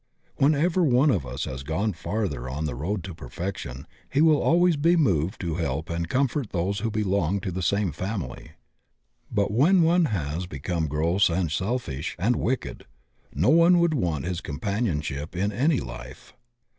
Whenever 0.37 0.81
one 0.83 1.11
of 1.11 1.27
us 1.27 1.45
has 1.45 1.61
gone 1.61 1.93
farther 1.93 2.49
on 2.49 2.65
the 2.65 2.73
road 2.73 3.03
to 3.03 3.13
perfection, 3.13 3.85
he 4.11 4.19
will 4.19 4.41
always 4.41 4.75
be 4.75 4.95
moved 4.95 5.39
to 5.39 5.57
help 5.57 5.91
and 5.91 6.09
comfort 6.09 6.49
those 6.49 6.79
who 6.79 6.89
belong 6.89 7.39
to 7.39 7.51
the 7.51 7.61
same 7.61 7.91
family. 7.91 8.53
But 9.29 9.51
when 9.51 9.83
one 9.83 10.05
has 10.05 10.47
become 10.47 10.87
gross 10.87 11.29
and 11.29 11.51
selfish 11.51 12.15
and 12.17 12.35
wicked, 12.35 12.87
no 13.31 13.49
one 13.49 13.77
would 13.77 13.93
want 13.93 14.25
his 14.25 14.41
companionship 14.41 15.35
in 15.35 15.51
any 15.51 15.79
life. 15.79 16.33